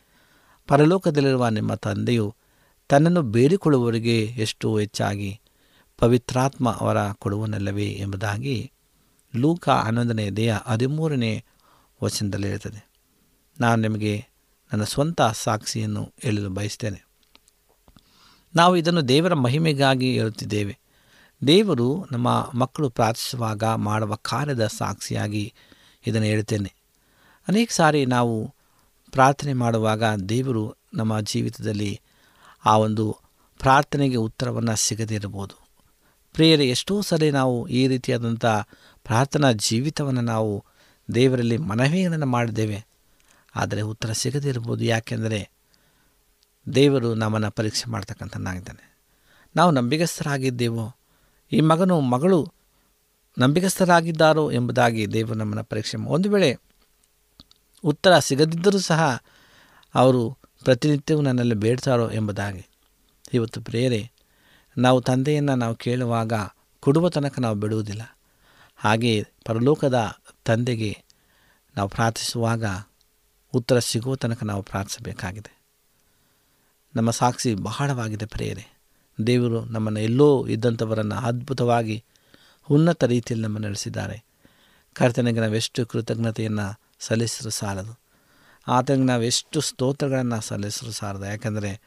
[0.69, 2.35] ಪರಲೋಕದಲ್ಲಿರುವ ನಿಮ್ಮ ತಂದೆಯು
[2.89, 5.41] ತನ್ನನ್ನು ಬೇಡಿಕೊಳ್ಳುವವರಿಗೆ ಎಷ್ಟು ಹೆಚ್ಚಾಗಿ
[5.99, 8.73] ಪವಿತ್ರಾತ್ಮ ಅವರ ಕೊಡುವನಲ್ಲವೇ ಎಂಬುದಾಗಿ
[9.37, 11.45] ಲೂಕ ಹನ್ನೊಂದನೇ ದೇಹ ಹದಿಮೂರನೇ
[12.03, 12.91] ವಚನದಲ್ಲಿ ಇರುತ್ತದೆ
[13.61, 14.15] ನಾನು ನಿಮಗೆ
[14.73, 17.09] ನನ್ನ ಸ್ವಂತ ಸಾಕ್ಷಿಯನ್ನು ಹೇಳಲು ಬಯಸ್ತೇನೆ.
[18.55, 20.79] ನಾವು ಇದನ್ನು ದೇವರ ಮಹಿಮೆಗಾಗಿ ಹೇಳುತ್ತಿದ್ದೇವೆ.
[21.47, 25.55] ದೇವರು ನಮ್ಮ ಮಕ್ಕಳು ಪ್ರಾರ್ಥಿಸುವಾಗ ಮಾಡುವ ಕಾರ್ಯದ ಸಾಕ್ಷಿಯಾಗಿ
[26.07, 26.75] ಇದನ್ನು ಹೇಳ್ತೇನೆ
[27.49, 28.55] ಅನೇಕ ಸಾರಿ ನಾವು
[29.11, 32.01] ಪ್ರಾರ್ಥನೆ ಮಾಡುವಾಗ ದೇವರು ನಮ್ಮ ಜೀವಿತದಲ್ಲಿ
[32.65, 33.17] ಆ ಒಂದು
[33.59, 35.69] ಪ್ರಾರ್ಥನೆಗೆ ಉತ್ತರವನ್ನು ಸಿಗದೇ ಇರಬಹುದು.
[36.33, 38.45] ಪ್ರಿಯರೇ, ಎಷ್ಟೋ ಸಲ ನಾವು ಈ ರೀತಿಯಾದಂಥ
[39.05, 40.65] ಪ್ರಾರ್ಥನಾ ಜೀವಿತವನ್ನು ನಾವು
[41.15, 42.88] ದೇವರಲ್ಲಿ ಮನವಿಗಳನ್ನು ಮಾಡಿದ್ದೇವೆ.
[43.57, 45.51] ಆದರೆ ಉತ್ತರ ಸಿಗದಿರ್ಬೋದು ಯಾಕೆಂದರೆ
[46.75, 48.99] ದೇವರು ನಮ್ಮನ್ನು ಪರೀಕ್ಷೆ ಮಾಡ್ತಕ್ಕಂಥನಾಗಿದ್ದಾನೆ
[49.57, 50.95] ನಾವು ನಂಬಿಗಸ್ಥರಾಗಿದ್ದೇವೋ,
[51.53, 52.53] ಈ ಮಗನು ಮಗಳು
[53.39, 56.59] ನಂಬಿಗಸ್ಥರಾಗಿದ್ದಾರೋ ಎಂಬುದಾಗಿ ದೇವರು ನಮ್ಮನ್ನು ಪರೀಕ್ಷೆ ಒಂದು ವೇಳೆ
[57.85, 59.23] ಉತ್ತರ ಸಿಗದಿದ್ದರೂ ಸಹ
[59.95, 62.67] ಅವರು ಪ್ರತಿನಿತ್ಯವೂ ನನ್ನಲ್ಲಿ ಬೇಡ್ತಾರೋ ಎಂಬುದಾಗಿ.
[63.33, 64.13] ಇವತ್ತು ಪ್ರೇರೆ
[64.79, 66.33] ನಾವು ತಂದೆಯನ್ನು ನಾವು ಕೇಳುವಾಗ
[66.81, 68.19] ಕೊಡುವ ತನಕ ನಾವು ಬಿಡುವುದಿಲ್ಲ.
[68.77, 71.05] ಹಾಗೆಯೇ ಪರಲೋಕದ ತಂದೆಗೆ
[71.77, 72.65] ನಾವು ಪ್ರಾರ್ಥಿಸುವಾಗ
[73.55, 75.59] ಉತ್ತರ ಸಿಗುವ ತನಕ ನಾವು ಪ್ರಾರ್ಥಿಸಬೇಕಾಗಿದೆ.
[76.97, 78.79] ನಮ್ಮ ಸಾಕ್ಷಿ ಬಹಳವಾಗಿದೆ ಪ್ರೇರೆ
[79.27, 82.05] ದೇವರು ನಮ್ಮನ್ನು ಎಲ್ಲೋ ಇದ್ದಂಥವರನ್ನು ಅದ್ಭುತವಾಗಿ
[82.71, 84.25] ಉನ್ನತ ರೀತಿಯಲ್ಲಿ ನಮ್ಮನ್ನು ನಡೆಸಿದ್ದಾರೆ.
[84.93, 87.99] ಕರ್ತನಿಗೆ ನಾವೆಷ್ಟು ಕೃತಜ್ಞತೆಯನ್ನು ಸಲ್ಲಿಸಲು ಸಾಲದು.
[88.69, 91.25] ಆತನಿಗೆ ನಾವೆಷ್ಟು ಸ್ತೋತ್ರಗಳನ್ನು ಸಲ್ಲಿಸಲು ಸಾಲದು.
[91.25, 91.81] ಯಾಕಂದರೆ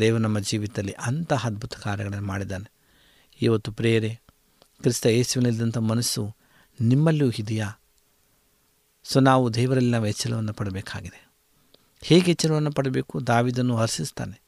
[0.00, 2.70] ದೇವರು ನಮ್ಮ ಜೀವಿತದಲ್ಲಿ ಅಂತಹ ಅದ್ಭುತ ಕಾರ್ಯಗಳನ್ನು ಮಾಡಿದ್ದಾನೆ.
[3.42, 4.20] ಇವತ್ತು ಪ್ರೇರೆ
[4.80, 6.36] ಕ್ರಿಸ್ತ ಯೇಸುವಿನಲ್ಲಿದ್ದಂಥ ಮನಸ್ಸು
[6.80, 7.72] ನಿಮ್ಮಲ್ಲೂ ಇದೆಯಾ?
[9.12, 11.28] ಸೊ ನಾವು ದೇವರಲ್ಲಿ ನಾವು ಎಚ್ಚರವನ್ನು ಪಡಬೇಕಾಗಿದೆ.
[12.02, 13.26] ಹೇಗೆ ಎಚ್ಚರವನ್ನು ಪಡಬೇಕು?
[13.26, 14.40] ದಾವಿದನ್ನು ಹರ್ಷಿಸ್ತಾನೆ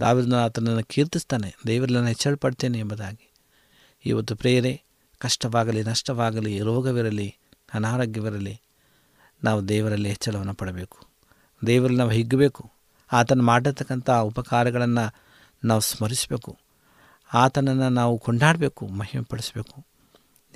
[0.00, 1.54] ದಾವಿದನ್ನು ಆತನನ್ನು ಕೀರ್ತಿಸ್ತಾನೆ.
[1.66, 3.32] ದೇವರಲ್ಲಿ ನಾನು ಎಚ್ಚರ ಪಡ್ತೇನೆ ಎಂಬುದಾಗಿ.
[4.06, 4.82] ಇವತ್ತು ಪ್ರೇರೆ
[5.18, 7.36] ಕಷ್ಟವಾಗಲಿ, ನಷ್ಟವಾಗಲಿ, ರೋಗವಿರಲಿ,
[7.74, 8.60] ಅನಾರೋಗ್ಯವಿರಲಿ,
[9.44, 10.98] ನಾವು ದೇವರಲ್ಲಿ ಹೆಚ್ಚಳವನ್ನು ಪಡಬೇಕು.
[11.66, 12.70] ದೇವರಲ್ಲಿ ನಾವು ಹಿಗ್ಗಬೇಕು.
[13.12, 15.14] ಆತನ ಮಾಡಿರ್ತಕ್ಕಂಥ ಉಪಕಾರಗಳನ್ನು
[15.64, 16.58] ನಾವು ಸ್ಮರಿಸಬೇಕು.
[17.34, 19.86] ಆತನನ್ನು ನಾವು ಕೊಂಡಾಡಬೇಕು ಮಹಿಮೆ ಪಡಿಸಬೇಕು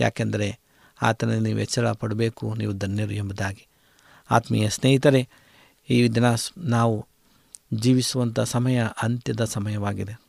[0.00, 0.63] ಯಾಕೆಂದರೆ
[1.02, 3.66] ಆತನ ನೀವು ಎಚ್ಚರ ಪಡಬೇಕು, ನೀವು ಧನ್ಯರು ಎಂಬುದಾಗಿ.
[4.30, 5.28] ಆತ್ಮೀಯ ಸ್ನೇಹಿತರೆ,
[5.90, 6.24] ಈ ದಿನ
[6.58, 7.06] ನಾವು
[7.74, 10.20] ಜೀವಿಸುವಂಥ ಸಮಯ ಅಂತ್ಯದ ಸಮಯವಾಗಿದೆ.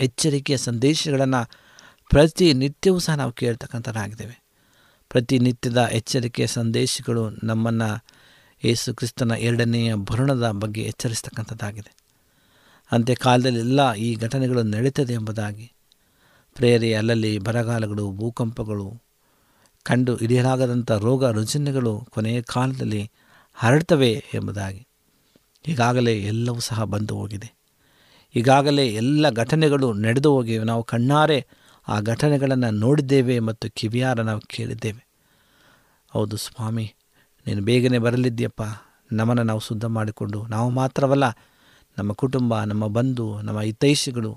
[0.00, 1.50] ಎಚ್ಚರಿಕೆಯ ಸಂದೇಶಗಳನ್ನು
[2.10, 4.42] ಪ್ರತಿ ನಿತ್ಯವೂ ಸಹ ನಾವು ಕೇಳ್ತಕ್ಕಂಥದ್ದಾಗಿದ್ದೇವೆ
[5.08, 8.04] ಪ್ರತಿನಿತ್ಯದ ಎಚ್ಚರಿಕೆಯ ಸಂದೇಶಗಳು ನಮ್ಮನ್ನು
[8.64, 11.96] ಯೇಸು ಕ್ರಿಸ್ತನ ಎರಡನೆಯ ಭರಣದ ಬಗ್ಗೆ ಎಚ್ಚರಿಸ್ತಕ್ಕಂಥದ್ದಾಗಿದೆ.
[12.92, 15.72] ಅಂತ್ಯಕಾಲದಲ್ಲಿ ಎಲ್ಲ ಈ ಘಟನೆಗಳು ನಡೀತದೆ ಎಂಬುದಾಗಿ.
[16.54, 19.05] ಪ್ರೇರೆ ಅಲ್ಲಲ್ಲಿ ಬರಗಾಲಗಳು, ಭೂಕಂಪಗಳು
[19.86, 23.02] ಕಂಡು ಹಿಡಿಯಲಾಗದಂಥ ರೋಗ ರುಜಿನಗಳು ಕೊನೆಯ ಕಾಲದಲ್ಲಿ
[23.56, 24.82] ಹರಡ್ತವೆ ಎಂಬುದಾಗಿ.
[25.64, 27.48] ಈಗಾಗಲೇ ಎಲ್ಲವೂ ಸಹ ಬಂದು ಹೋಗಿದೆ.
[28.34, 30.64] ಈಗಾಗಲೇ ಎಲ್ಲ ಘಟನೆಗಳು ನಡೆದು ಹೋಗಿವೆ.
[30.64, 31.38] ನಾವು ಕಣ್ಣಾರೆ
[31.88, 35.02] ಆ ಘಟನೆಗಳನ್ನು ನೋಡಿದ್ದೇವೆ ಮತ್ತು ಕಿವಿಯಾರ ನಾವು ಕೇಳಿದ್ದೇವೆ.
[36.12, 36.86] ಹೌದು ಸ್ವಾಮಿ,
[37.46, 38.62] ನೀನು ಬೇಗನೆ ಬರಲಿದ್ದೀಯಪ್ಪ.
[39.12, 41.26] ನಮ್ಮನ್ನು ನಾವು ಶುದ್ಧ ಮಾಡಿಕೊಂಡು ನಾವು ಮಾತ್ರವಲ್ಲ,
[41.96, 44.32] ನಮ್ಮ ಕುಟುಂಬ, ನಮ್ಮ ಬಂಧು, ನಮ್ಮ ಹಿತೈಷಿಗಳು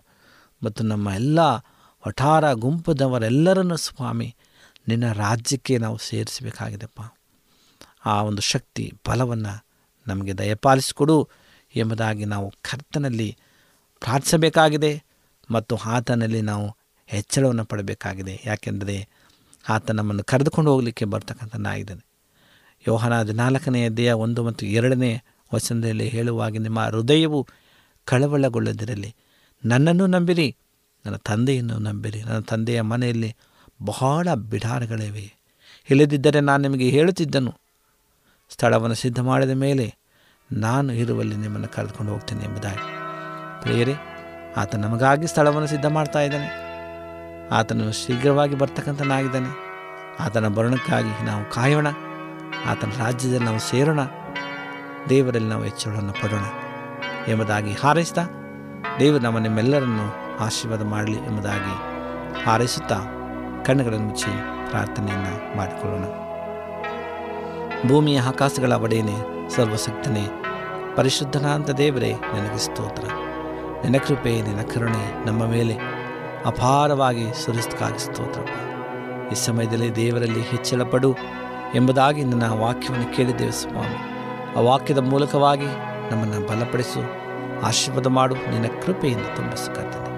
[0.61, 1.39] ಮತ್ತು ನಮ್ಮ ಎಲ್ಲ
[2.03, 4.29] ವಠಾರ ಗುಂಪದವರೆಲ್ಲರನ್ನು ಸ್ವಾಮಿ
[4.89, 7.01] ನಿನ್ನ ರಾಜ್ಯಕ್ಕೆ ನಾವು ಸೇರಿಸಬೇಕಾಗಿದೆಪ್ಪ.
[8.05, 9.53] ಆ ಒಂದು ಶಕ್ತಿ, ಬಲವನ್ನು
[10.07, 11.29] ನಮಗೆ ದಯಪಾಲಿಸಿಕೊಡು
[11.75, 13.37] ಎಂಬುದಾಗಿ ನಾವು ಕರ್ತನಲ್ಲಿ
[13.99, 14.91] ಪ್ರಾರ್ಥಿಸಬೇಕಾಗಿದೆ
[15.51, 16.67] ಮತ್ತು ಆತನಲ್ಲಿ ನಾವು
[17.07, 18.43] ಹೆಚ್ಚಳವನ್ನು ಪಡಬೇಕಾಗಿದೆ.
[18.45, 19.07] ಯಾಕೆಂದರೆ
[19.69, 22.05] ಆತ ನಮ್ಮನ್ನು ಕರೆದುಕೊಂಡು ಹೋಗಲಿಕ್ಕೆ ಬರ್ತಕ್ಕಂಥನಾಗಿದ್ದಾನೆ
[22.87, 25.21] ಯೋಹನ ಹದಿನಾಲ್ಕನೆಯ ದೇಹ ಒಂದು ಮತ್ತು ಎರಡನೇ
[25.53, 27.47] ವಚನದಲ್ಲಿ ಹೇಳುವಾಗ, ನಿಮ್ಮ ಹೃದಯವು
[28.05, 29.15] ಕಳವಳಗೊಳ್ಳದಿರಲಿ.
[29.65, 30.57] ನನ್ನನ್ನು ನಂಬಿರಿ,
[31.05, 33.35] ನನ್ನ ತಂದೆಯನ್ನು ನಂಬಿರಿ, ನನ್ನ ತಂದೆಯ ಮನೆಯಲ್ಲಿ
[33.81, 35.39] ಬಹಳ ಬಿಡಾರಗಳಿವೆ.
[35.89, 37.53] ಇಲ್ಲದಿದ್ದರೆ ನಾನು ನಿಮಗೆ ಹೇಳುತ್ತಿದ್ದನು.
[38.49, 39.95] ಸ್ಥಳವನ್ನು ಸಿದ್ಧ ಮಾಡಿದ ಮೇಲೆ
[40.51, 42.99] ನಾನು ಇರುವಲ್ಲಿ ನಿಮ್ಮನ್ನು ಕರೆದುಕೊಂಡು ಹೋಗ್ತೇನೆ ಎಂಬುದಾಗಿ.
[43.61, 43.95] ಪ್ರಿಯರೇ,
[44.57, 46.69] ಆತ ನಮಗಾಗಿ ಸ್ಥಳವನ್ನು ಸಿದ್ಧ ಮಾಡ್ತಾ ಇದ್ದಾನೆ.
[47.47, 49.69] ಆತನು ಶೀಘ್ರವಾಗಿ ಬರ್ತಕ್ಕಂಥನಾಗಿದ್ದಾನೆ
[50.19, 51.87] ಆತನ ಬರಣಕ್ಕಾಗಿ ನಾವು ಕಾಯೋಣ.
[52.65, 53.99] ಆತನ ರಾಜ್ಯದಲ್ಲಿ ನಾವು ಸೇರೋಣ.
[55.09, 56.43] ದೇವರಲ್ಲಿ ನಾವು ಹೆಚ್ಚಳವನ್ನು ಪಡೋಣ
[57.27, 58.23] ಎಂಬುದಾಗಿ ಹಾರೈಸ್ತಾ
[58.99, 61.99] ದೇವರು ನಮ್ಮ ನಿಮ್ಮೆಲ್ಲರನ್ನು ಆಶೀರ್ವಾದ ಮಾಡಲಿ ಎಂಬುದಾಗಿ
[62.43, 63.18] ಹಾರೈಸುತ್ತಾ
[63.69, 64.31] ಕಣ್ಣುಗಳನ್ನು ಮುಚ್ಚಿ
[64.69, 66.03] ಪ್ರಾರ್ಥನೆಯನ್ನು ಮಾಡಿಕೊಳ್ಳೋಣ.
[67.89, 70.27] ಭೂಮಿಯ ಆಕಾಶಗಳ ಒಡೆಯನೆ, ಸರ್ವಶಕ್ತನೇ
[70.95, 73.03] ಪರಿಶುದ್ಧನಾಂತ ದೇವರೇ, ನಿನಗೆ ಸ್ತೋತ್ರ.
[73.83, 75.77] ನಿನ್ನ ಕೃಪೆ, ನಿನ್ನ ಕರುಣೆ ನಮ್ಮ ಮೇಲೆ
[76.45, 78.49] ಅಪಾರವಾಗಿ ಸುರಿಸ್ತಕ್ಕಾಗಿ ಸ್ತೋತ್ರಪ್ಪ.
[79.31, 81.15] ಈ ಸಮಯದಲ್ಲಿ ದೇವರಲ್ಲಿ ಹೆಚ್ಚಳ ಪಡು
[81.75, 83.97] ಎಂಬುದಾಗಿ ನನ್ನ ವಾಕ್ಯವನ್ನು ಕೇಳಿದ್ದೇವೆ ಸ್ವಾಮಿ.
[84.57, 85.67] ಆ ವಾಕ್ಯದ ಮೂಲಕವಾಗಿ
[86.11, 86.99] ನಮ್ಮನ್ನು ಬಲಪಡಿಸು,
[87.61, 90.09] ಆಶೀರ್ವಾದ ಮಾಡು, ನಿನ್ನ ಕೃಪೆಯಿಂದ ತುಂಬಿಸು ಕರ್ತನೆ.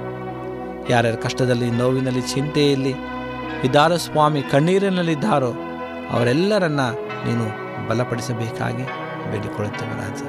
[0.94, 2.94] ಯಾರ್ಯಾರ ಕಷ್ಟದಲ್ಲಿ, ನೋವಿನಲ್ಲಿ, ಚಿಂತೆಯಲ್ಲಿ
[3.64, 5.54] ಇದ್ದಾರೋ ಸ್ವಾಮಿ ಕಣ್ಣೀರಿನಲ್ಲಿದ್ದಾರೋ
[6.12, 6.80] ಅವರೆಲ್ಲರನ್ನ
[7.26, 7.46] ನೀನು
[7.88, 8.84] ಬಲಪಡಿಸಬೇಕಾಗಿ
[9.32, 10.22] ಬೇಡಿಕೊಳ್ಳುತ್ತೇವೆ ರಾಜ.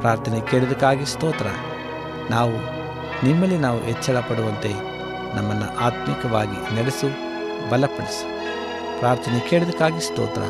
[0.00, 1.46] ಪ್ರಾರ್ಥನೆ ಕೇಳಿದಕ್ಕಾಗಿ ಸ್ತೋತ್ರ.
[2.30, 2.52] ನಾವು
[3.24, 4.72] ನಿಮ್ಮಲ್ಲಿ ನಾವು ಹೆಚ್ಚಳ ಪಡುವಂತೆ
[5.36, 7.06] ನಮ್ಮನ್ನು ಆತ್ಮಿಕವಾಗಿ ನಡೆಸು,
[7.70, 8.38] ಬಲಪಡಿಸು.
[8.98, 10.42] ಪ್ರಾರ್ಥನೆ ಕೇಳಿದಕ್ಕಾಗಿ ಸ್ತೋತ್ರ.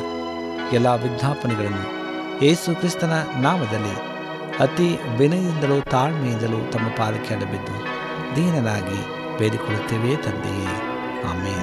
[0.72, 1.98] ಎಲ್ಲ ವಿಜ್ಞಾಪನೆಗಳನ್ನು
[2.44, 4.08] ಯೇಸು ಕ್ರಿಸ್ತನ ನಾಮದಲ್ಲಿ
[4.58, 7.86] ಅತಿ ವಿನಯದಿಂದಲೂ ತಾಳ್ಮೆಯಿಂದಲೂ ತಮ್ಮ ಪಾಲಕಿಯನ್ನು ಬಿದ್ದು
[8.36, 10.87] ದೀನನಾಗಿ ಬೇಡಿಕೊಳ್ಳುತ್ತೇವೆ ತಂದೆಯೇ.
[11.24, 11.58] Amén.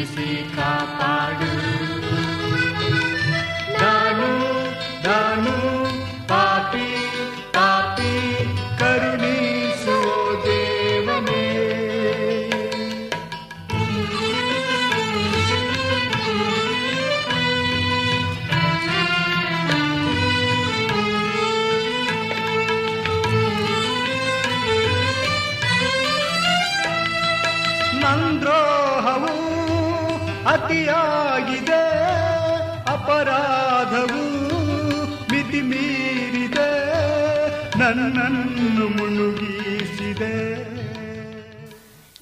[0.00, 0.79] justificar.